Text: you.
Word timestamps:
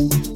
you. 0.00 0.29